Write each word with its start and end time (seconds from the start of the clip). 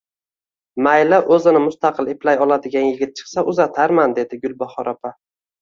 Mayli, 0.87 1.19
o`zini 1.35 1.61
mustaqil 1.65 2.09
eplay 2.15 2.41
oladigan 2.47 2.89
yigit 2.89 3.13
chiqsa 3.21 3.47
uzatarman, 3.53 4.17
dedi 4.21 4.43
Gulbahor 4.47 4.95
opa 4.99 5.17